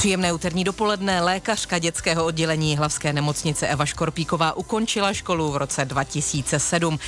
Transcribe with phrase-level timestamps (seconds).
[0.00, 6.98] Příjemné úterní dopoledne lékařka dětského oddělení Hlavské nemocnice Eva Škorpíková ukončila školu v roce 2007.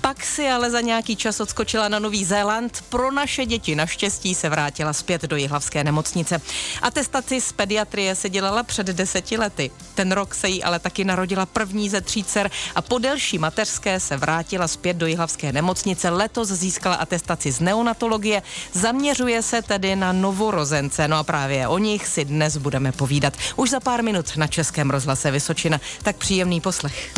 [0.00, 2.84] Pak si ale za nějaký čas odskočila na Nový Zéland.
[2.88, 6.40] Pro naše děti naštěstí se vrátila zpět do Jihlavské nemocnice.
[6.82, 9.70] Atestaci z pediatrie se dělala před deseti lety.
[9.94, 14.00] Ten rok se jí ale taky narodila první ze tří dcer a po delší mateřské
[14.00, 16.10] se vrátila zpět do Jihlavské nemocnice.
[16.10, 18.42] Letos získala atestaci z neonatologie.
[18.72, 21.08] Zaměřuje se tedy na novorozence.
[21.08, 23.34] No a právě o nich si dnes budeme povídat.
[23.56, 25.80] Už za pár minut na Českém rozhlase Vysočina.
[26.02, 27.12] Tak příjemný poslech.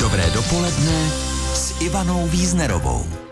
[0.00, 1.10] Dobré dopoledne
[1.54, 3.23] s Ivanou Víznerovou.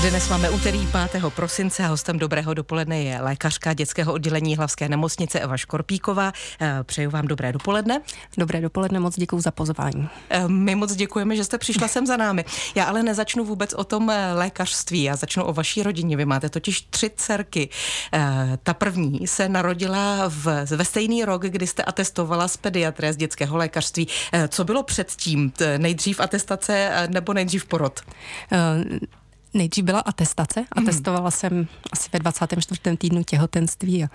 [0.00, 1.22] Dnes máme úterý 5.
[1.28, 6.32] prosince a hostem dobrého dopoledne je lékařka dětského oddělení Hlavské nemocnice Eva Škorpíková.
[6.60, 8.00] Eh, přeju vám dobré dopoledne.
[8.38, 10.08] Dobré dopoledne, moc děkuji za pozvání.
[10.30, 12.44] Eh, my moc děkujeme, že jste přišla sem za námi.
[12.74, 16.16] Já ale nezačnu vůbec o tom eh, lékařství, já začnu o vaší rodině.
[16.16, 17.68] Vy máte totiž tři dcerky.
[18.62, 23.56] Ta první se narodila v, ve stejný rok, kdy jste atestovala z pediatrie z dětského
[23.56, 24.08] lékařství.
[24.48, 25.52] Co bylo předtím?
[25.78, 28.00] Nejdřív atestace nebo nejdřív porod?
[28.52, 28.98] Uh,
[29.54, 30.60] Nejdřív byla atestace.
[30.60, 30.88] Mhm.
[30.88, 32.96] Atestovala jsem asi ve 24.
[32.96, 34.08] týdnu těhotenství a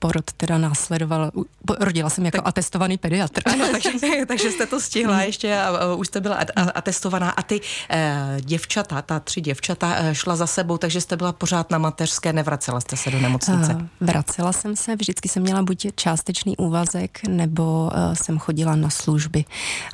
[0.00, 1.30] porod teda následoval,
[1.78, 3.42] rodila jsem jako tak, atestovaný pediatr.
[3.44, 3.90] Ano, takže,
[4.28, 5.24] takže jste to stihla mhm.
[5.24, 6.36] ještě a, a už jste byla
[6.74, 7.30] atestovaná.
[7.30, 11.70] A ty e, děvčata, ta tři děvčata e, šla za sebou, takže jste byla pořád
[11.70, 13.76] na mateřské, nevracela jste se do nemocnice?
[13.80, 18.90] E, vracela jsem se, vždycky jsem měla buď částečný úvazek, nebo e, jsem chodila na
[18.90, 19.44] služby.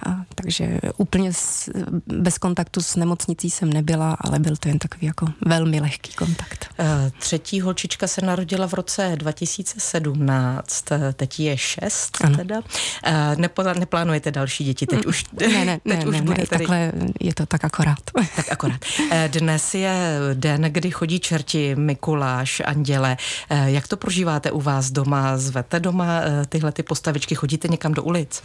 [0.07, 1.71] A, takže úplně s,
[2.07, 6.67] bez kontaktu s nemocnicí jsem nebyla, ale byl to jen takový jako velmi lehký kontakt.
[6.79, 12.37] E, třetí holčička se narodila v roce 2007 17, teď je 6 ano.
[12.37, 12.61] teda.
[13.05, 13.37] Eh,
[13.79, 16.59] neplánujete další děti, teď mm, už, ne, ne, teď ne, už ne, bude ne, tady...
[16.59, 17.99] takhle je to tak akorát.
[18.37, 18.81] Tak akorát.
[19.11, 23.17] Eh, dnes je den, kdy chodí čerti, Mikuláš, Anděle.
[23.51, 25.39] Eh, jak to prožíváte u vás doma?
[25.39, 26.07] Zvete doma
[26.49, 27.35] tyhle ty postavičky?
[27.35, 28.43] Chodíte někam do ulic?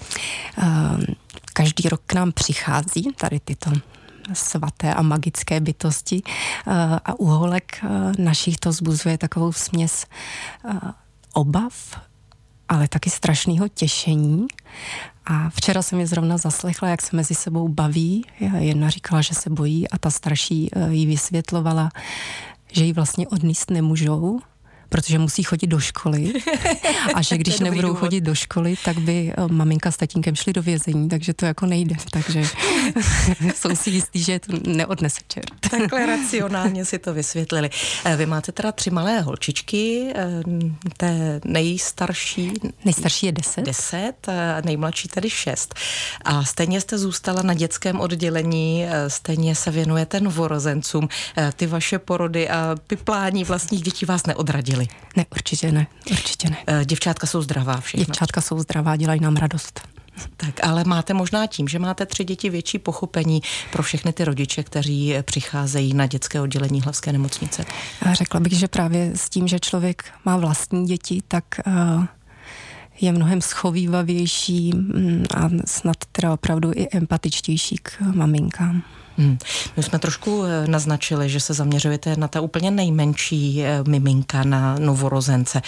[1.54, 3.72] Každý rok k nám přichází tady tyto
[4.34, 6.22] svaté a magické bytosti
[7.06, 7.84] a u holek
[8.18, 10.06] našich to zbuzuje takovou směs
[11.34, 11.74] obav,
[12.70, 14.48] ale taky strašného těšení.
[15.26, 18.26] A včera jsem je zrovna zaslechla, jak se mezi sebou baví.
[18.58, 21.90] Jedna říkala, že se bojí a ta starší eh, jí vysvětlovala,
[22.72, 24.40] že ji vlastně odníst nemůžou,
[24.92, 26.34] protože musí chodit do školy
[27.14, 28.00] a že když nebudou důvod.
[28.00, 31.66] chodit do školy, tak by eh, maminka s tatínkem šli do vězení, takže to jako
[31.66, 32.44] nejde, takže
[33.56, 35.46] jsou si jistí, že to neodnese čert.
[35.72, 37.70] Takhle racionálně si to vysvětlili.
[38.06, 40.44] Eh, vy máte teda tři malé holčičky, eh,
[40.98, 42.54] té nejstarší...
[42.86, 43.66] Nejstarší je deset.
[43.66, 44.28] Deset,
[44.66, 45.76] nejmladší tedy šest.
[46.26, 51.10] A stejně jste zůstala na dětském oddělení, stejně se věnujete novorozencům.
[51.56, 54.88] Ty vaše porody a piplání vlastních dětí vás neodradily neměli?
[55.18, 56.58] Ne, určitě ne, určitě ne.
[56.68, 58.06] Eh, děvčátka jsou zdravá všechno?
[58.06, 59.82] Děvčátka jsou zdravá, dělají nám radost.
[60.38, 64.64] Tak, ale máte možná tím, že máte tři děti větší pochopení pro všechny ty rodiče,
[64.64, 67.66] kteří přicházejí na dětské oddělení hlavské nemocnice?
[68.02, 72.06] A řekla bych, že právě s tím, že člověk má vlastní děti, tak uh,
[73.02, 78.84] je mnohem schovývavější mm, a snad teda opravdu i empatičtější k maminkám.
[79.18, 79.38] Hmm.
[79.78, 84.76] My jsme trošku eh, naznačili, že se zaměřujete na ta úplně nejmenší eh, miminka, na
[84.80, 85.62] novorozence.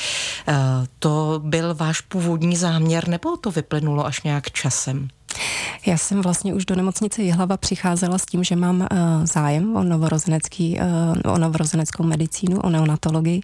[0.47, 0.53] Eh,
[0.99, 5.07] to byl váš původní záměr, nebo to vyplynulo až nějak časem?
[5.85, 8.87] Já jsem vlastně už do nemocnice Jihlava přicházela s tím, že mám uh,
[9.23, 10.79] zájem o novorozenecký,
[11.25, 13.41] uh, o novorozeneckou medicínu, o neonatologii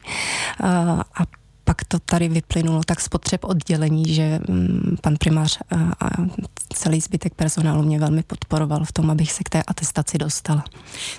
[0.64, 1.26] uh, a
[1.70, 5.60] pak to tady vyplynulo tak z potřeb oddělení, že mm, pan primář
[6.00, 6.10] a
[6.74, 10.64] celý zbytek personálu mě velmi podporoval v tom, abych se k té atestaci dostala.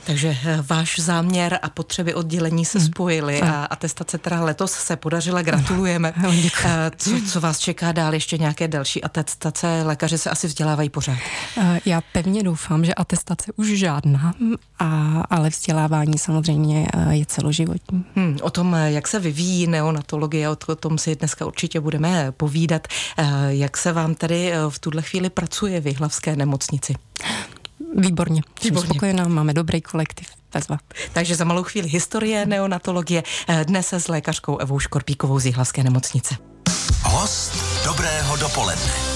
[0.06, 2.88] Takže eh, váš záměr a potřeby oddělení se hmm.
[2.88, 6.14] spojily a atestace teda letos se podařila, gratulujeme.
[6.64, 9.82] Eh, co, co vás čeká dál, ještě nějaké další atestace?
[9.82, 11.18] Lékaři se asi vzdělávají pořád.
[11.58, 14.34] Eh, já pevně doufám, že atestace už žádná,
[14.78, 18.04] a, ale vzdělávání samozřejmě je celoživotní.
[18.16, 22.88] Hmm, o tom, jak se vyvíjí neonatologie, o tom si dneska určitě budeme povídat.
[23.48, 26.94] Jak se vám tedy v tuhle chvíli pracuje v Jihlavské nemocnici?
[27.96, 28.42] Výborně.
[28.64, 28.88] Výborně.
[28.88, 30.28] spokojená, máme dobrý kolektiv.
[30.52, 30.78] Bezva.
[31.12, 35.82] Takže za malou chvíli historie neonatologie, eh, dnes se s lékařkou Evou Škorpíkovou z Jihlavské
[35.84, 36.36] nemocnice.
[37.02, 39.09] Host dobrého dopoledne.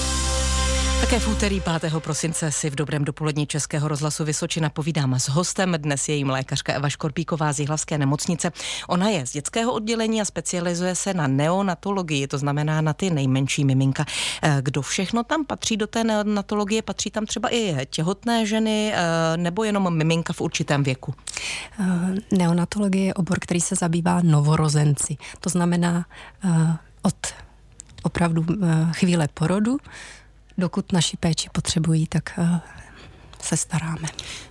[1.01, 1.93] Také v úterý 5.
[1.99, 5.75] prosince si v dobrém dopolední Českého rozhlasu Vysočina povídám s hostem.
[5.77, 8.51] Dnes je jim lékařka Eva Škorpíková z Jihlavské nemocnice.
[8.87, 13.65] Ona je z dětského oddělení a specializuje se na neonatologii, to znamená na ty nejmenší
[13.65, 14.05] miminka.
[14.41, 16.81] Eh, kdo všechno tam patří do té neonatologie?
[16.81, 21.13] Patří tam třeba i těhotné ženy eh, nebo jenom miminka v určitém věku?
[21.79, 25.17] Eh, neonatologie je obor, který se zabývá novorozenci.
[25.39, 26.05] To znamená
[27.01, 27.15] od
[28.03, 28.45] opravdu
[28.91, 29.77] chvíle porodu
[30.57, 32.59] dokud naši péči potřebují, tak eh,
[33.41, 34.07] se staráme.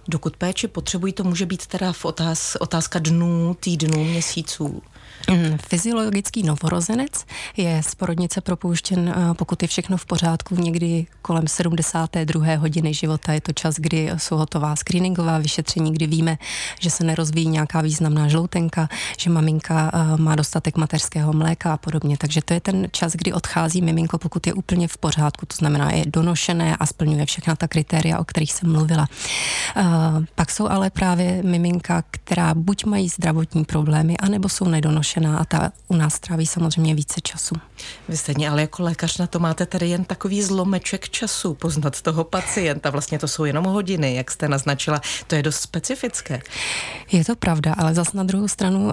[0.09, 4.83] Dokud péči potřebují, to může být teda v otáz, otázka dnů, týdnů, měsíců.
[5.31, 7.27] Mm, fyziologický novorozenec
[7.57, 12.57] je z porodnice propouštěn, eh, pokud je všechno v pořádku, někdy kolem 72.
[12.57, 13.33] hodiny života.
[13.33, 16.39] Je to čas, kdy jsou hotová screeningová vyšetření, kdy víme,
[16.81, 18.89] že se nerozvíjí nějaká významná žloutenka,
[19.19, 22.17] že maminka eh, má dostatek mateřského mléka a podobně.
[22.19, 25.91] Takže to je ten čas, kdy odchází miminko, pokud je úplně v pořádku, to znamená,
[25.91, 29.09] je donošené a splňuje všechna ta kritéria, o kterých jsem mluvila.
[29.77, 29.83] Eh,
[30.35, 35.45] pak jsou ale právě miminka, která buď mají zdravotní problémy, anebo jsou nedonošené zkušená a
[35.45, 37.55] ta u nás tráví samozřejmě více času.
[38.09, 42.25] Vy stejně ale jako lékař na to máte tedy jen takový zlomeček času poznat toho
[42.25, 42.91] pacienta.
[42.91, 45.01] Vlastně to jsou jenom hodiny, jak jste naznačila.
[45.27, 46.43] To je dost specifické.
[47.13, 48.93] Je to pravda, ale zas na druhou stranu uh,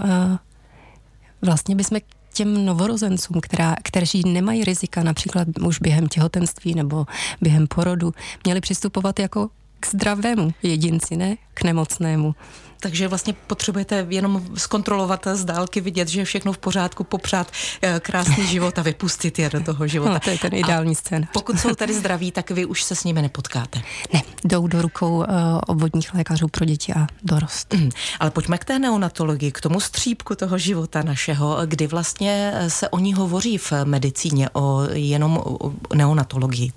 [1.42, 2.00] vlastně bychom
[2.34, 7.06] těm novorozencům, která, kteří nemají rizika, například už během těhotenství nebo
[7.42, 8.14] během porodu,
[8.44, 9.50] měli přistupovat jako
[9.82, 12.36] k zdravému jedinci, ne k nemocnému.
[12.82, 17.52] Takže vlastně potřebujete jenom zkontrolovat z dálky, vidět, že je všechno v pořádku, popřát
[17.82, 20.14] eh, krásný život a vypustit je do toho života.
[20.14, 21.30] No, to je ten ideální scénář.
[21.34, 23.82] Pokud jsou tady zdraví, tak vy už se s nimi nepotkáte.
[24.14, 25.26] Ne, jdou do rukou uh,
[25.68, 27.74] obvodních lékařů pro děti a dorost.
[27.74, 27.90] Mm,
[28.20, 33.00] ale pojďme k té neonatologii, k tomu střípku toho života našeho, kdy vlastně se o
[33.00, 36.72] ní hovoří v medicíně, o jenom o neonatologii.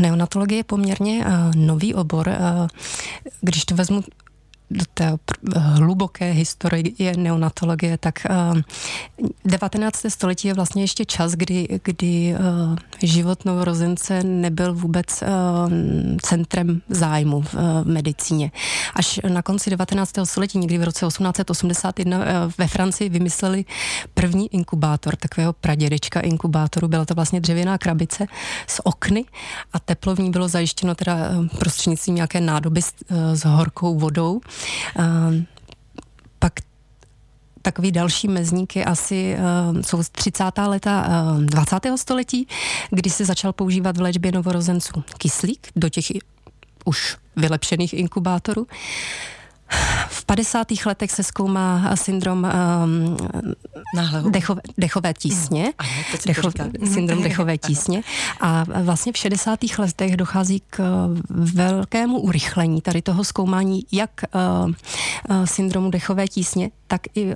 [0.00, 2.25] Neonatologie je poměrně uh, nový obor.
[2.26, 2.66] Uh,
[3.40, 4.02] když to vezmu
[4.70, 5.18] do té
[5.56, 8.26] hluboké historie neonatologie, tak
[9.44, 10.04] 19.
[10.04, 12.34] Eh, století je vlastně ještě čas, kdy, kdy
[13.02, 15.28] život novorozence nebyl vůbec eh,
[16.22, 18.50] centrem zájmu v medicíně.
[18.94, 20.12] Až na konci 19.
[20.24, 22.18] století, někdy v roce 1881
[22.58, 23.64] ve Francii vymysleli
[24.14, 26.88] první inkubátor, takového pradědečka inkubátoru.
[26.88, 28.26] Byla to vlastně dřevěná krabice
[28.66, 29.24] s okny
[29.72, 31.16] a teplo v ní bylo zajištěno teda
[31.58, 32.92] prostřednictvím nějaké nádoby s,
[33.34, 34.40] s horkou vodou
[36.38, 36.52] pak
[37.66, 39.36] takový další mezníky asi
[39.72, 40.44] uh, jsou z 30.
[40.66, 41.76] leta uh, 20.
[41.96, 42.48] století,
[42.90, 46.04] kdy se začal používat v léčbě novorozenců kyslík do těch
[46.84, 48.66] už vylepšených inkubátorů.
[50.08, 50.66] V 50.
[50.86, 52.46] letech se zkoumá syndrom
[52.84, 53.16] um,
[54.30, 55.62] dechové, dechové tísně.
[55.64, 55.72] Mm.
[55.78, 55.90] Ano,
[56.26, 56.50] Decho,
[56.92, 58.02] syndrom dechové tísně.
[58.40, 59.58] A vlastně v 60.
[59.78, 67.24] letech dochází k velkému urychlení tady toho zkoumání jak uh, syndromu dechové tísně, tak i
[67.24, 67.32] uh,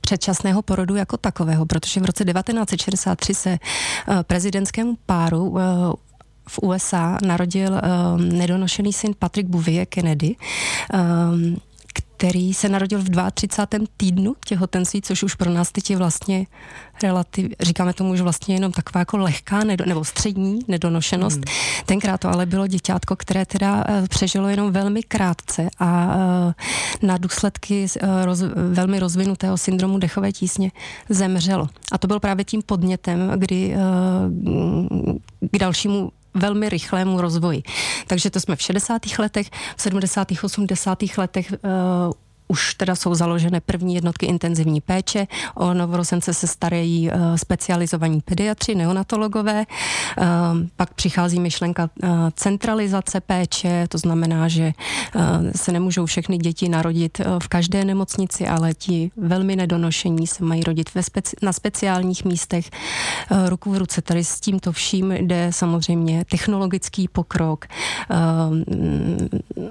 [0.00, 3.58] předčasného porodu jako takového, protože v roce 1963 se
[4.08, 5.60] uh, prezidentskému páru uh,
[6.50, 10.36] v USA narodil um, nedonošený syn Patrick Bouvier Kennedy,
[10.94, 11.56] um,
[12.20, 13.86] který se narodil v 32.
[13.96, 16.46] týdnu těhotenství, což už pro nás teď je vlastně
[17.02, 21.36] relativ, říkáme tomu už vlastně jenom taková jako lehká nedo, nebo střední nedonošenost.
[21.36, 21.84] Hmm.
[21.86, 26.52] Tenkrát to ale bylo děťátko, které teda uh, přežilo jenom velmi krátce a uh,
[27.02, 28.42] na důsledky uh, roz,
[28.72, 30.70] velmi rozvinutého syndromu dechové tísně
[31.08, 31.68] zemřelo.
[31.92, 35.16] A to byl právě tím podnětem, kdy uh,
[35.52, 37.62] k dalšímu velmi rychlému rozvoji.
[38.06, 39.02] Takže to jsme v 60.
[39.18, 40.28] letech, v 70.
[40.42, 40.98] 80.
[41.18, 42.12] letech uh,
[42.50, 45.26] už teda jsou založené první jednotky intenzivní péče.
[45.54, 49.66] O novorozence se starají uh, specializovaní pediatři, neonatologové.
[50.18, 50.26] Uh,
[50.76, 54.72] pak přichází myšlenka uh, centralizace péče, to znamená, že
[55.14, 55.22] uh,
[55.56, 60.94] se nemůžou všechny děti narodit v každé nemocnici, ale ti velmi nedonošení se mají rodit
[60.94, 62.70] ve speci- na speciálních místech.
[63.46, 67.66] Ruku v ruce tady s tímto vším jde samozřejmě technologický pokrok,
[68.10, 68.16] uh,
[68.50, 69.70] Eh,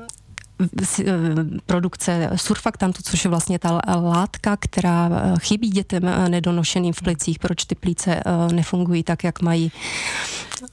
[1.66, 7.40] produkce surfaktantu, což je vlastně ta látka, která eh, chybí dětem eh, nedonošeným v plicích,
[7.40, 8.20] proč ty plíce
[8.52, 9.72] nefungují tak, jak mají.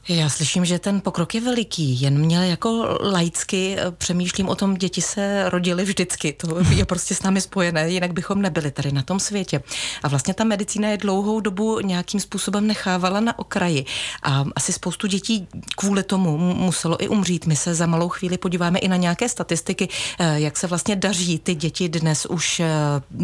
[0.09, 5.03] Já slyším, že ten pokrok je veliký, jen měl jako laicky přemýšlím o tom, děti
[5.03, 9.21] se rodily vždycky, to je prostě s námi spojené, jinak bychom nebyli tady na tom
[9.21, 9.63] světě.
[10.03, 13.85] A vlastně ta medicína je dlouhou dobu nějakým způsobem nechávala na okraji
[14.23, 17.47] a asi spoustu dětí kvůli tomu muselo i umřít.
[17.47, 19.89] My se za malou chvíli podíváme i na nějaké statistiky,
[20.19, 22.69] eh, jak se vlastně daří ty děti dnes už eh,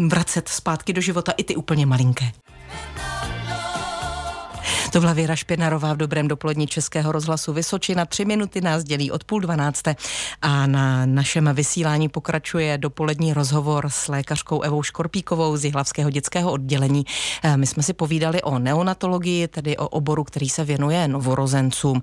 [0.07, 2.31] vracet zpátky do života, i ty úplně malinké.
[4.93, 8.05] To byla Věra Špěnarová v dobrém dopolední Českého rozhlasu Vysočina.
[8.05, 9.95] Tři minuty nás dělí od půl dvanácté
[10.41, 17.05] a na našem vysílání pokračuje dopolední rozhovor s lékařkou Evou Škorpíkovou z Jihlavského dětského oddělení.
[17.43, 22.01] Eh, my jsme si povídali o neonatologii, tedy o oboru, který se věnuje novorozencům.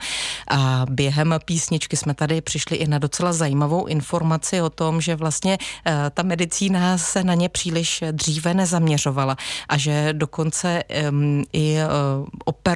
[0.48, 5.58] A během písničky jsme tady přišli i na docela zajímavou informaci o tom, že vlastně
[5.86, 9.36] eh, ta medicína se na ně příliš dříve nezaměřovala
[9.68, 10.82] a že dokonce
[11.52, 12.26] i uh,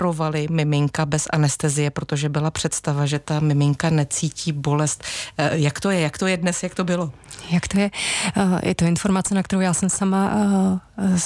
[0.04, 5.04] operovali miminka bez anestezie, protože byla představa, že ta miminka necítí bolest.
[5.38, 6.00] Uh, jak to je?
[6.00, 6.62] Jak to je dnes?
[6.62, 7.12] Jak to bylo?
[7.50, 7.90] Jak to je?
[8.36, 11.18] Uh, je to informace, na kterou já jsem sama uh,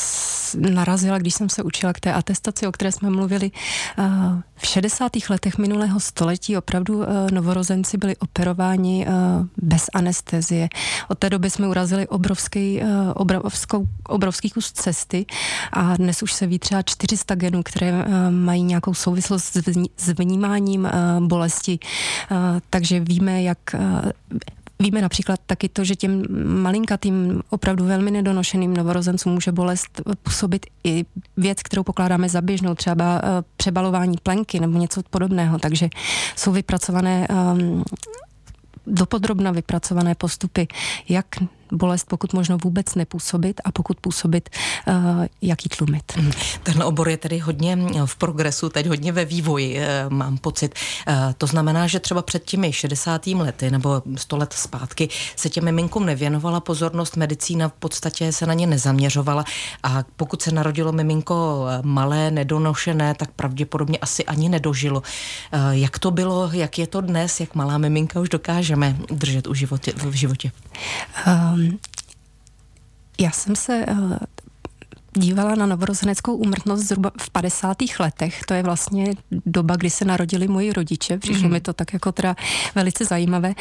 [0.70, 3.50] narazila, když jsem se učila k té atestaci, o které jsme mluvili.
[4.58, 5.12] V 60.
[5.30, 9.06] letech minulého století opravdu novorozenci byli operováni
[9.56, 10.68] bez anestezie.
[11.08, 12.80] Od té doby jsme urazili obrovský,
[13.14, 15.26] obrovskou, obrovský kus cesty
[15.72, 19.56] a dnes už se ví třeba 400 genů, které mají nějakou souvislost
[19.96, 20.88] s vnímáním
[21.20, 21.78] bolesti.
[22.70, 23.58] Takže víme, jak
[24.80, 26.22] Víme například taky to, že těm
[26.62, 31.04] malinkatým, opravdu velmi nedonošeným novorozencům může bolest působit i
[31.36, 35.58] věc, kterou pokládáme za běžnou, třeba eh, přebalování plenky nebo něco podobného.
[35.58, 35.88] Takže
[36.36, 37.84] jsou vypracované um,
[38.86, 40.68] dopodrobna vypracované postupy,
[41.08, 41.26] jak
[41.72, 44.48] bolest pokud možno vůbec nepůsobit a pokud působit,
[44.86, 44.94] uh,
[45.42, 46.12] jak ji tlumit.
[46.16, 46.30] Mhm.
[46.62, 50.74] Tenhle obor je tedy hodně eh, v progresu, teď hodně ve vývoji, uh, mám pocit.
[51.38, 53.26] To znamená, že třeba před těmi 60.
[53.26, 58.54] lety nebo 100 let zpátky se těm miminkům nevěnovala pozornost, medicína v podstatě se na
[58.54, 59.44] ně nezaměřovala
[59.82, 65.02] a pokud se narodilo miminko malé, nedonošené, tak pravděpodobně asi ani nedožilo.
[65.70, 69.92] Jak to bylo, jak je to dnes, jak malá miminka už dokážeme držet u životě,
[69.96, 70.52] v životě?
[71.26, 71.78] Um, Um,
[73.20, 74.16] já jsem se uh,
[75.12, 77.76] dívala na novorozeneckou úmrtnost zhruba v 50.
[78.00, 78.42] letech.
[78.44, 79.14] To je vlastně
[79.46, 81.18] doba, kdy se narodili moji rodiče.
[81.18, 81.52] Přišlo mm.
[81.52, 82.36] mi to tak jako teda
[82.74, 83.54] velice zajímavé.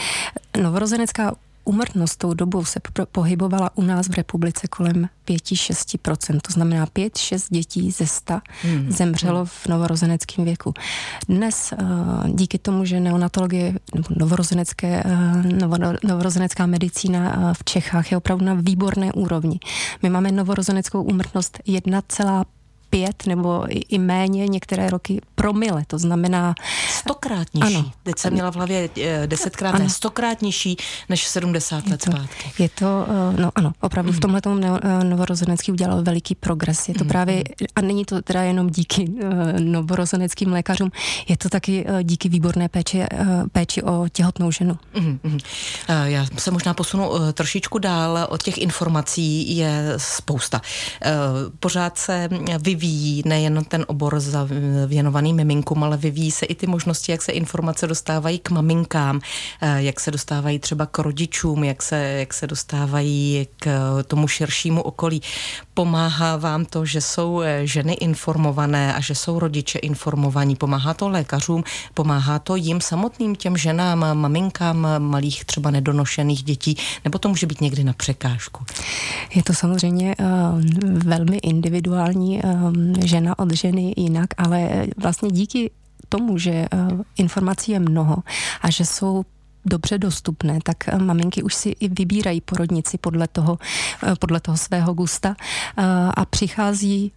[0.62, 1.36] Novorozenecká
[1.68, 2.80] Umrtnost tou dobou se
[3.12, 8.92] pohybovala u nás v republice kolem 5-6%, to znamená 5-6 dětí ze 100 hmm.
[8.92, 10.74] zemřelo v novorozeneckém věku.
[11.30, 11.86] Dnes eh,
[12.30, 18.54] díky tomu, že neonatologie nebo novorozenecké, eh, novorozenecká medicína eh, v Čechách je opravdu na
[18.54, 19.60] výborné úrovni.
[20.04, 21.60] My máme novorozeneckou úmrtnost
[22.90, 26.56] pět nebo i méně některé roky promile, to znamená...
[26.90, 27.76] Stokrát nižší.
[27.76, 27.92] Ano.
[28.04, 29.84] Teď jsem měla v hlavě eh, desetkrát, ano.
[29.84, 30.78] ne, stokrát nižší
[31.10, 32.64] než 70 je let to, zpátky.
[32.64, 34.18] Je to, eh, no ano, opravdu mm.
[34.18, 36.88] v tomhle tomu eh, novorozenecký udělal veliký progres.
[36.88, 37.10] Je to mm.
[37.10, 37.44] právě,
[37.76, 39.12] a není to teda jenom díky
[39.60, 40.92] novorozeneckým lékařům,
[41.28, 43.04] je to taky díky výborné péči,
[43.52, 44.78] péči o těhotnou ženu.
[45.00, 45.38] Mm.
[46.04, 50.62] Já se možná posunu trošičku dál, od těch informací je spousta.
[51.60, 52.30] Pořád se
[52.60, 54.22] vyvíjí vyvíjí nejen ten obor
[54.88, 59.22] věnovaný miminkům, ale vyvíjí se i ty možnosti, jak se informace dostávají k maminkám,
[59.62, 63.68] eh, jak se dostávají třeba k rodičům, jak se, jak se dostávají k
[64.08, 65.22] tomu širšímu okolí.
[65.74, 70.56] Pomáhá vám to, že jsou eh, ženy informované a že jsou rodiče informovaní.
[70.56, 77.20] Pomáhá to lékařům, pomáhá to jim samotným těm ženám, maminkám malých třeba nedonošených dětí, nebo
[77.20, 78.66] to může být někdy na překážku?
[79.36, 80.26] Je to samozřejmě uh,
[81.04, 82.42] velmi individuální.
[82.44, 85.72] Uh, Um, žena od ženy jinak, ale vlastně díky
[86.10, 88.18] tomu, že uh, informací je mnoho
[88.62, 89.26] a že jsou
[89.66, 93.60] dobře dostupné, tak uh, maminky už si i vybírají porodnici podle toho,
[94.04, 95.36] uh, podle toho svého gusta
[96.16, 97.12] a přichází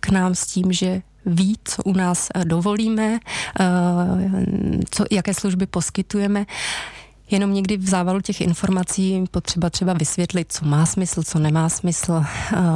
[0.00, 3.18] k nám s tím, že ví, co u nás dovolíme,
[4.90, 6.46] co, jaké služby poskytujeme.
[7.30, 12.24] Jenom někdy v závalu těch informací potřeba třeba vysvětlit, co má smysl, co nemá smysl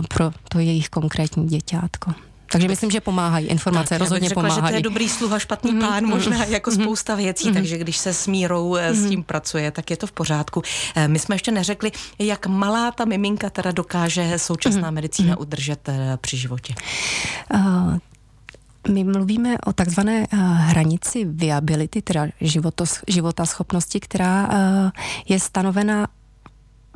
[0.09, 2.13] pro to jejich konkrétní děťátko.
[2.55, 3.47] Takže myslím, že pomáhají.
[3.47, 4.67] Informace tak, rozhodně řekla, pomáhají.
[4.67, 5.89] že to je dobrý sluha, špatný mm-hmm.
[5.89, 6.83] pán, možná jako mm-hmm.
[6.83, 7.55] spousta věcí, mm-hmm.
[7.55, 8.93] takže když se s mírou mm-hmm.
[8.93, 10.63] s tím pracuje, tak je to v pořádku.
[10.95, 14.95] Eh, my jsme ještě neřekli, jak malá ta miminka teda dokáže současná mm-hmm.
[14.95, 16.75] medicína udržet eh, při životě.
[17.55, 17.99] Uh,
[18.89, 24.91] my mluvíme o takzvané uh, hranici viability, teda životos, života schopnosti, která uh,
[25.29, 26.09] je stanovena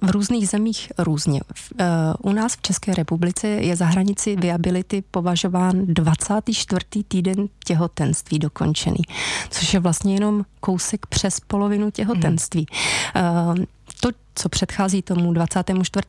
[0.02, 1.40] v různých zemích různě.
[1.42, 1.86] Uh,
[2.30, 6.84] u nás v České republice je za hranici viability považován 24.
[7.08, 9.02] týden těhotenství dokončený,
[9.50, 12.66] což je vlastně jenom kousek přes polovinu těhotenství.
[13.14, 13.64] Hmm.
[14.00, 16.06] To, co předchází tomu 24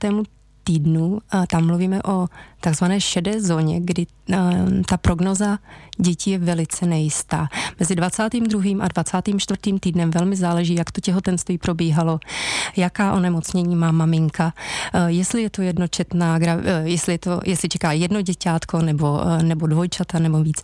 [0.64, 1.20] týdnů.
[1.52, 2.28] Tam mluvíme o
[2.62, 4.08] takzvané šedé zóně, kdy
[4.86, 5.60] ta prognoza
[5.98, 7.48] dětí je velice nejistá.
[7.80, 8.62] Mezi 22.
[8.80, 9.60] a 24.
[9.80, 12.20] týdnem velmi záleží, jak to těhotenství probíhalo,
[12.78, 14.54] jaká onemocnění má maminka,
[15.08, 16.40] jestli je to jednočetná,
[16.84, 20.62] jestli, je to, jestli čeká jedno děťátko nebo, nebo dvojčata nebo víc.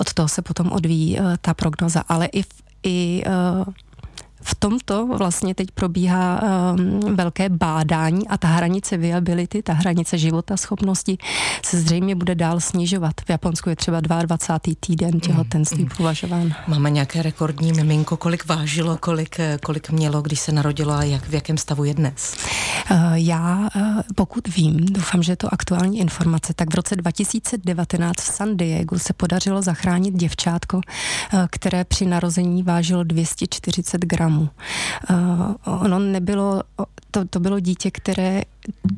[0.00, 2.48] Od toho se potom odvíjí ta prognoza, ale i, v,
[2.82, 3.24] i
[4.42, 10.56] v tomto vlastně teď probíhá um, velké bádání a ta hranice viability, ta hranice života
[10.56, 11.18] schopnosti
[11.64, 13.12] se zřejmě bude dál snižovat.
[13.26, 14.58] V Japonsku je třeba 22.
[14.80, 15.96] týden těhotenství mm, mm.
[15.96, 16.54] považován.
[16.66, 21.34] Máme nějaké rekordní miminko, kolik vážilo, kolik, kolik mělo, když se narodilo a jak, v
[21.34, 22.36] jakém stavu je dnes?
[22.90, 23.82] Uh, já, uh,
[24.14, 28.98] pokud vím, doufám, že je to aktuální informace, tak v roce 2019 v San Diego
[28.98, 30.82] se podařilo zachránit děvčátko, uh,
[31.50, 34.48] které při narození vážilo 240 gramů programu.
[35.10, 36.62] Uh, ono nebylo,
[37.10, 38.42] to, to bylo dítě, které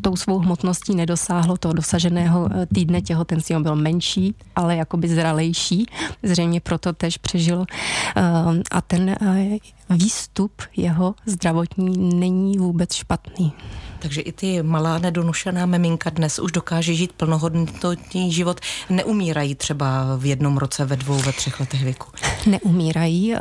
[0.03, 3.57] tou svou hmotností nedosáhlo toho dosaženého eh, týdne těhotenství.
[3.57, 5.87] On byl menší, ale jakoby zralejší.
[6.23, 7.61] Zřejmě proto tež přežilo.
[7.61, 13.53] Uh, a ten uh, výstup jeho zdravotní není vůbec špatný.
[13.99, 18.61] Takže i ty malá nedonošená miminka dnes už dokáže žít plnohodnotný život.
[18.91, 22.07] Neumírají třeba v jednom roce, ve dvou, ve třech letech věku.
[22.47, 23.35] Neumírají.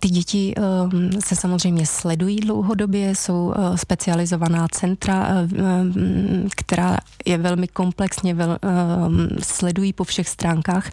[0.00, 7.38] Ty děti ehm, se samozřejmě sledují dlouhodobě, jsou eh, specializovaná centra, eh, ehm, která je
[7.38, 10.90] velmi komplexně vel, ehm, sledují po všech stránkách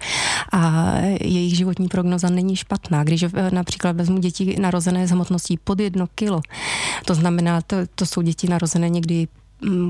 [0.52, 3.04] a jejich životní prognoza není špatná.
[3.04, 6.42] Když eh, například vezmu děti narozené s hmotností pod jedno kilo,
[7.06, 9.28] to znamená, to, to jsou děti narozené někdy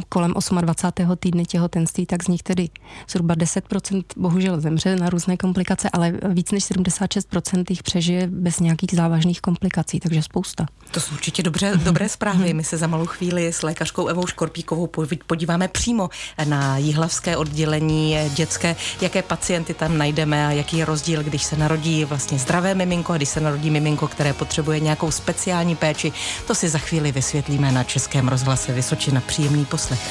[0.09, 1.17] kolem 28.
[1.19, 2.69] týdne těhotenství, tak z nich tedy
[3.09, 8.89] zhruba 10% bohužel zemře na různé komplikace, ale víc než 76% jich přežije bez nějakých
[8.93, 10.65] závažných komplikací, takže spousta.
[10.91, 12.53] To jsou určitě dobře, dobré zprávy.
[12.53, 14.89] My se za malou chvíli s lékařkou Evou Škorpíkovou
[15.27, 16.09] podíváme přímo
[16.45, 22.05] na jihlavské oddělení dětské, jaké pacienty tam najdeme a jaký je rozdíl, když se narodí
[22.05, 26.11] vlastně zdravé miminko a když se narodí miminko, které potřebuje nějakou speciální péči.
[26.47, 29.21] To si za chvíli vysvětlíme na Českém rozhlase Vysočina.
[29.21, 30.03] Příjemný poslech.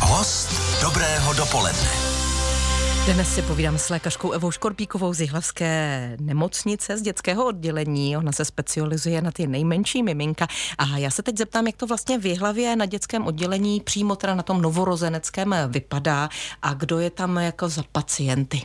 [0.00, 0.48] Host
[0.80, 2.12] dobrého dopoledne.
[3.14, 8.16] Dnes si povídám s lékařkou Evou Škorpíkovou z Jihlavské nemocnice z dětského oddělení.
[8.16, 10.46] Ona se specializuje na ty nejmenší miminka.
[10.78, 14.34] A já se teď zeptám, jak to vlastně v Jihlavě na dětském oddělení přímo teda
[14.34, 16.28] na tom novorozeneckém vypadá
[16.62, 18.62] a kdo je tam jako za pacienty.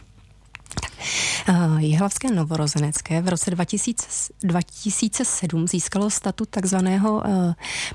[1.50, 4.08] Uh, Jihlavské novorozenecké v roce 2000,
[4.44, 7.54] 2007 získalo statut takzvaného uh,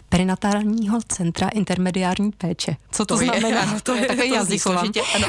[0.09, 2.77] perinatálního centra intermediární péče.
[2.91, 3.49] Co to, to znamená?
[3.49, 4.62] Je, ano, to je takový jazyk.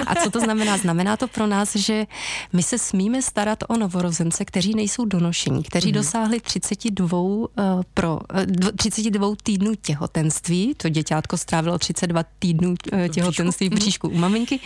[0.08, 0.78] A co to znamená?
[0.78, 2.06] Znamená to pro nás, že
[2.54, 5.94] my se smíme starat o novorozence, kteří nejsou donošení, kteří mm-hmm.
[5.94, 7.48] dosáhli 32, uh,
[7.94, 8.20] pro,
[8.64, 14.60] uh, 32 týdnů těhotenství, to děťátko strávilo 32 týdnů uh, těhotenství v bříšku u maminky,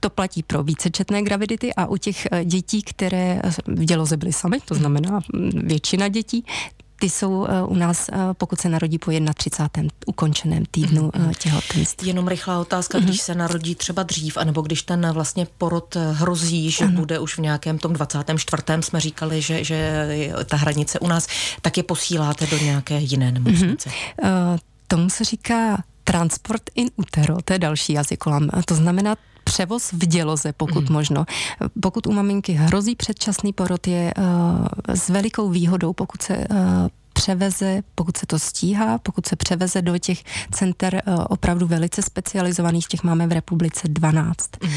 [0.00, 4.60] to platí pro vícečetné gravidity a u těch eh, dětí, které v děloze byly samy,
[4.64, 6.44] to znamená mm, většina dětí,
[6.98, 9.90] ty jsou eh, u nás, eh, pokud se narodí po 31.
[10.06, 11.34] ukončeném týdnu mm-hmm.
[11.38, 12.08] těhotenství.
[12.08, 16.84] Jenom rychlá otázka, když se narodí třeba dřív, anebo když ten vlastně porod hrozí, že
[16.84, 17.00] ano.
[17.00, 18.62] bude už v nějakém tom 24.
[18.80, 20.08] jsme říkali, že, že
[20.46, 21.26] ta hranice u nás,
[21.62, 23.90] tak je posíláte do nějaké jiné nemocnice.
[24.88, 28.48] Tomu se říká transport in utero, to je další jazykolam.
[28.64, 30.92] To znamená, převoz v děloze, pokud mm.
[30.92, 31.24] možno.
[31.80, 34.24] Pokud u maminky hrozí předčasný porod, je uh,
[34.88, 36.46] s velikou výhodou, pokud se uh,
[37.16, 42.86] převeze, pokud se to stíhá, pokud se převeze do těch center uh, opravdu velice specializovaných,
[42.86, 44.50] těch máme v republice 12.
[44.62, 44.70] Mm.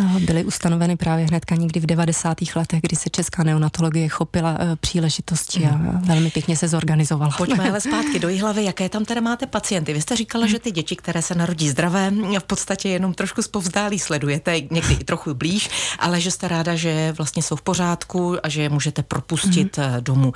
[0.00, 2.38] Uh, byly ustanoveny právě hnedka někdy v 90.
[2.56, 7.34] letech, kdy se česká neonatologie chopila uh, příležitosti a velmi pěkně se zorganizovala.
[7.36, 9.92] Pojďme ale zpátky do hlavy, jaké tam teda máte pacienty.
[9.92, 13.98] Vy jste říkala, že ty děti, které se narodí zdravé, v podstatě jenom trošku zpovzdálí
[13.98, 18.48] sledujete, někdy i trochu blíž, ale že jste ráda, že vlastně jsou v pořádku a
[18.48, 19.84] že je můžete propustit mm.
[20.00, 20.32] domů.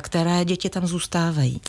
[0.00, 1.60] Které děti tam tam zůstávají?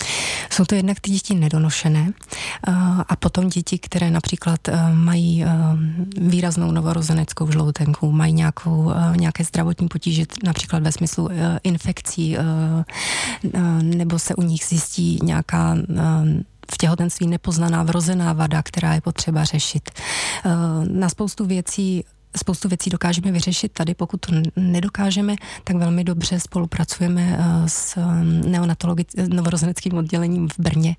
[0.52, 2.72] Jsou to jednak ty děti nedonošené eh,
[3.08, 5.50] a potom děti, které například eh, mají eh,
[6.18, 11.30] výraznou novorozeneckou žloutenku, mají nějakou, nějaké zdravotní potíže, například ve smyslu
[11.64, 12.38] infekcí,
[13.82, 15.78] nebo se u nich zjistí nějaká
[16.72, 19.90] v těhotenství nepoznaná vrozená vada, která je potřeba řešit.
[20.92, 22.04] Na spoustu věcí
[22.38, 23.94] spoustu věcí dokážeme vyřešit tady.
[23.94, 28.00] Pokud to nedokážeme, tak velmi dobře spolupracujeme s
[29.28, 30.96] novorozeneckým oddělením v Brně,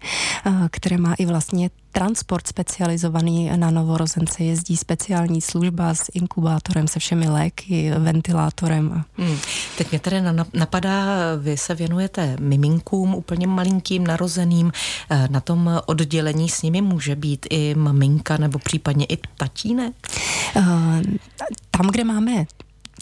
[0.71, 4.45] které má i vlastně transport specializovaný na novorozence.
[4.45, 9.05] Jezdí speciální služba s inkubátorem, se všemi léky, ventilátorem.
[9.17, 9.39] Hmm.
[9.79, 10.23] Teď mě tedy
[10.55, 11.07] napadá,
[11.41, 14.73] vy se věnujete miminkům, úplně malinkým, narozeným.
[15.11, 19.95] Eh, na tom oddělení s nimi může být i maminka nebo případně i tatínek?
[20.57, 20.63] Eh,
[21.71, 22.45] tam, kde máme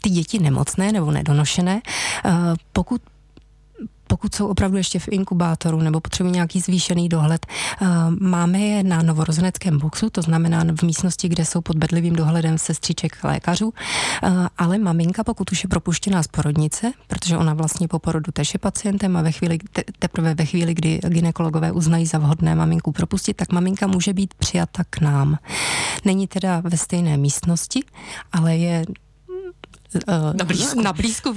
[0.01, 1.81] ty děti nemocné nebo nedonošené,
[2.25, 2.31] eh,
[2.73, 3.01] pokud
[4.15, 7.85] pokud jsou opravdu ještě v inkubátoru nebo potřebují nějaký zvýšený dohled, eh,
[8.19, 13.23] máme je na novorozeneckém boxu, to znamená v místnosti, kde jsou pod bedlivým dohledem sestřiček
[13.23, 13.73] lékařů,
[14.23, 18.53] eh, ale maminka, pokud už je propuštěná z porodnice, protože ona vlastně po porodu tež
[18.53, 19.57] je pacientem a ve chvíli,
[19.99, 24.83] teprve ve chvíli, kdy ginekologové uznají za vhodné maminku propustit, tak maminka může být přijata
[24.89, 25.37] k nám.
[26.05, 27.83] Není teda ve stejné místnosti,
[28.31, 28.85] ale je
[30.33, 31.33] na blízku, na blízku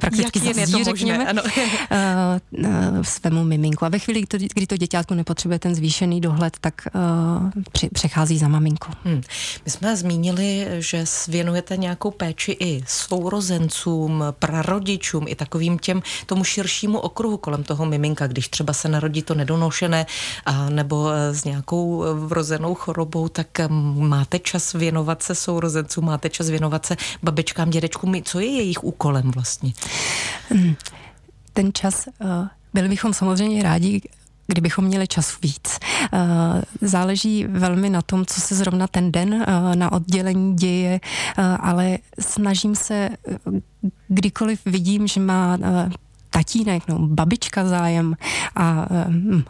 [0.00, 1.42] prakticky Jak jen to řekněme, ano.
[3.02, 3.84] svému miminku.
[3.84, 4.24] A ve chvíli,
[4.54, 6.74] kdy to děťátko nepotřebuje ten zvýšený dohled, tak
[7.92, 8.88] přechází za maminku.
[9.04, 9.20] Hmm.
[9.64, 16.98] My jsme zmínili, že věnujete nějakou péči i sourozencům, prarodičům, i takovým těm tomu širšímu
[16.98, 20.06] okruhu kolem toho miminka, když třeba se narodí to nedonošené
[20.46, 23.46] a nebo s nějakou vrozenou chorobou, tak
[23.98, 28.84] máte čas věnovat se sourozencům, máte čas věnovat se babičkám, dědečkám, dědečkům, co je jejich
[28.84, 29.72] úkolem vlastně?
[30.50, 30.74] Hmm.
[31.52, 34.00] Ten čas, uh, byli bychom samozřejmě rádi,
[34.46, 35.78] kdybychom měli čas víc.
[36.12, 36.18] Eh,
[36.80, 41.00] záleží velmi na tom, co se zrovna ten den eh, na oddělení děje,
[41.60, 43.10] ale snažím se,
[44.08, 45.58] kdykoliv vidím, že má
[46.30, 48.14] tatínek, no, babička zájem
[48.56, 48.86] a,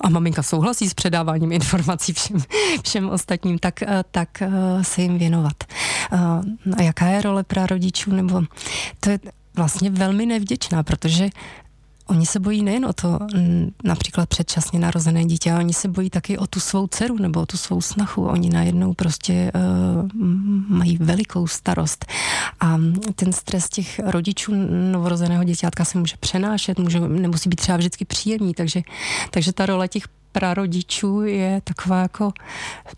[0.01, 2.37] a maminka souhlasí s předáváním informací všem,
[2.85, 4.43] všem ostatním, tak, tak
[4.83, 5.65] se jim věnovat.
[6.77, 8.43] A jaká je role prarodičů, nebo
[9.01, 9.19] to je
[9.57, 11.31] vlastně velmi nevděčná, protože
[12.11, 13.19] Oni se bojí nejen o to
[13.85, 17.47] například předčasně narozené dítě, ale oni se bojí taky o tu svou dceru nebo o
[17.47, 18.27] tu svou snachu.
[18.27, 20.09] Oni najednou prostě uh,
[20.69, 22.07] mají velikou starost.
[22.61, 22.79] A
[23.15, 24.53] ten stres těch rodičů
[24.93, 28.83] novorozeného děťátka se může přenášet, může, nemusí být třeba vždycky příjemný, takže,
[29.31, 32.33] takže ta role těch prarodičů je taková jako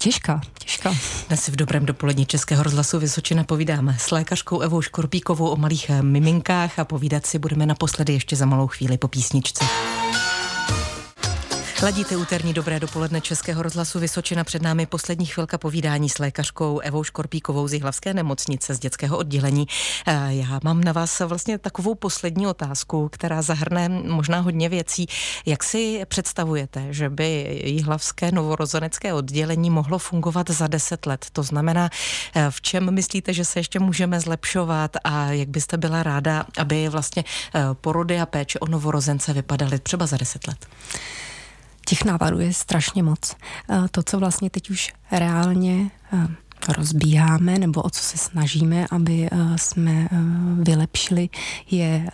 [0.01, 0.95] těžká, těžká.
[1.29, 6.79] Dnes v dobrém dopolední Českého rozhlasu Vysočina povídáme s lékařkou Evou Škorpíkovou o malých miminkách
[6.79, 9.65] a povídat si budeme naposledy ještě za malou chvíli po písničce.
[11.83, 14.45] Ladíte úterní dobré dopoledne Českého rozhlasu Vysočina.
[14.45, 19.67] Před námi poslední chvilka povídání s lékařkou Evou Škorpíkovou z Jihlavské nemocnice z dětského oddělení.
[20.07, 25.07] Eh, já mám na vás vlastně takovou poslední otázku, která zahrne možná hodně věcí.
[25.47, 31.27] Jak si představujete, že by Jihlavské novorozenecké oddělení mohlo fungovat za deset let?
[31.33, 31.91] To znamená,
[32.35, 36.89] eh, v čem myslíte, že se ještě můžeme zlepšovat a jak byste byla ráda, aby
[36.89, 40.67] vlastně eh, porody a péče o novorozence vypadaly třeba za deset let?
[41.93, 43.37] Těch nápadů je strašně moc.
[43.71, 46.27] Eh, to, co vlastně teď už reálně eh,
[46.73, 50.09] rozbíháme nebo o co se snažíme, aby eh, jsme
[50.63, 51.29] vylepšili,
[51.71, 52.07] je,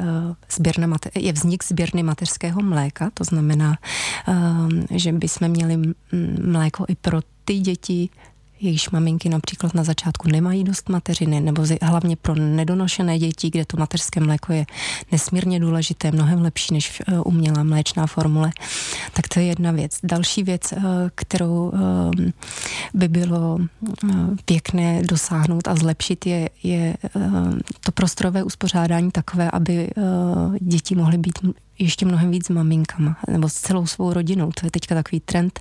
[0.51, 3.11] sběrna, je vznik sběrny mateřského mléka.
[3.14, 3.79] To znamená,
[4.91, 5.79] že bychom měli
[6.43, 8.09] mléko i pro ty děti,
[8.61, 13.77] jejichž maminky například na začátku nemají dost mateřiny, nebo hlavně pro nedonošené děti, kde to
[13.77, 14.66] mateřské mléko je
[15.12, 18.51] nesmírně důležité, mnohem lepší než eh, umělá mléčná formule,
[19.12, 19.99] tak to je jedna věc.
[20.03, 20.81] Další věc, eh,
[21.14, 22.33] kterou eh,
[22.94, 23.59] by bylo
[24.44, 26.97] pěkné dosáhnout a zlepšit, je, je
[27.81, 29.90] to prostorové uspořádání takové, aby
[30.61, 31.38] děti mohly být
[31.79, 34.53] ještě mnohem víc s maminkama, nebo s celou svou rodinou.
[34.61, 35.61] To je teďka takový trend.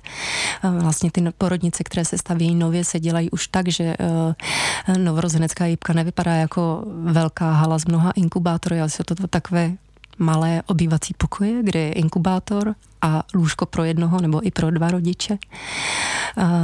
[0.78, 5.92] Vlastně ty porodnice, které se stavějí nově, se dělají už tak, že eh, novorozenecká jípka
[5.92, 9.72] nevypadá jako velká hala z mnoha inkubátorů, ale jsou to takové
[10.18, 15.38] malé obývací pokoje, kde je inkubátor a lůžko pro jednoho nebo i pro dva rodiče.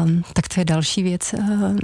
[0.05, 1.35] Um, tak to je další věc.
[1.39, 1.79] Um,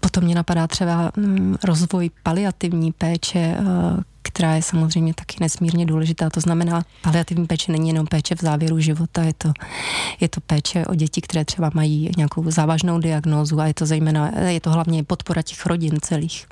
[0.00, 3.66] potom mě napadá třeba um, rozvoj paliativní péče, uh,
[4.28, 6.30] která je samozřejmě taky nesmírně důležitá.
[6.30, 9.52] To znamená, paliativní péče není jenom péče v závěru života, je to,
[10.20, 14.30] je to péče o děti, které třeba mají nějakou závažnou diagnózu a je to zejména,
[14.48, 16.46] je to hlavně podpora těch rodin celých.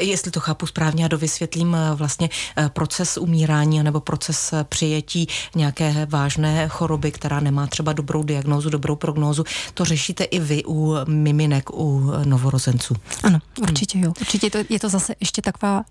[0.00, 5.28] Jestli to chápu správně a dovysvětlím eh, vlastně eh, proces umírání nebo proces eh, přijetí
[5.56, 9.44] nějaké vážné choroby, která nemá třeba dobrou diagnózu, dobrou prognózu,
[9.74, 12.94] to řešíte i vy u miminek, u novorozenců.
[13.22, 14.12] Ano, určitě jo.
[14.20, 15.84] Určitě to, je to zase ještě taková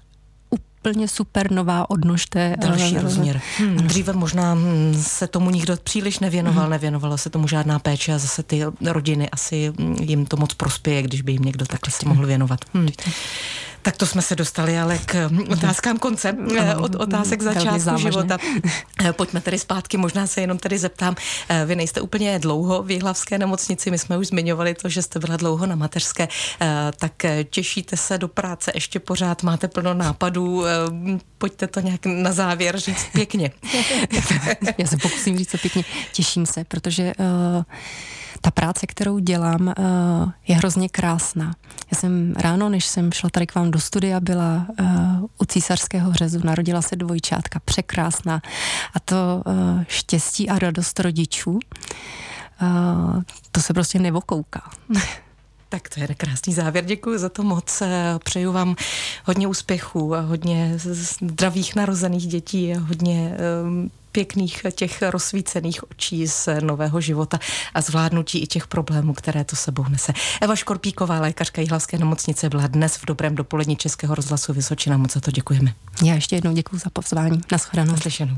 [0.49, 2.55] úplně super nová odnož té...
[2.59, 3.41] Další uh, rozměr.
[3.57, 6.71] Hmm, dříve možná hm, se tomu nikdo příliš nevěnoval, hmm.
[6.71, 11.01] nevěnovalo se tomu žádná péče a zase ty rodiny asi hm, jim to moc prospěje,
[11.01, 12.59] když by jim někdo takhle si mohl věnovat.
[12.73, 12.87] Hmm.
[13.81, 18.37] Tak to jsme se dostali ale k otázkám konce, eh, od otázek začátku života.
[19.05, 21.15] Eh, pojďme tedy zpátky, možná se jenom tedy zeptám,
[21.49, 25.19] eh, vy nejste úplně dlouho v Jihlavské nemocnici, my jsme už zmiňovali to, že jste
[25.19, 26.27] byla dlouho na mateřské,
[26.95, 27.13] tak
[27.49, 30.63] těšíte se do práce ještě pořád, máte plno nápadů,
[31.37, 33.51] pojďte to nějak na závěr říct pěkně.
[34.77, 35.83] Já se pokusím říct to pěkně.
[36.13, 37.63] Těším se, protože uh,
[38.41, 41.55] ta práce, kterou dělám, uh, je hrozně krásná.
[41.91, 44.85] Já jsem ráno, než jsem šla tady k vám do studia, byla uh,
[45.37, 48.41] u císařského řezu, narodila se dvojčátka, překrásná.
[48.93, 51.59] A to uh, štěstí a radost rodičů,
[53.51, 54.61] to se prostě nevokouká.
[55.71, 56.85] Tak to je krásný závěr.
[56.85, 57.83] Děkuji za to moc.
[58.23, 58.75] Přeju vám
[59.25, 60.73] hodně úspěchů a hodně
[61.21, 67.39] zdravých narozených dětí a hodně um, pěkných těch rozsvícených očí z nového života
[67.73, 70.13] a zvládnutí i těch problémů, které to sebou nese.
[70.41, 74.97] Eva Škorpíková, lékařka Jihlavské nemocnice, byla dnes v dobrém dopolední Českého rozhlasu Vysočina.
[74.97, 75.73] Moc za to děkujeme.
[76.03, 77.41] Já ještě jednou děkuji za pozvání.
[77.51, 77.91] Naschledanou.
[77.91, 78.37] Naslyšenou.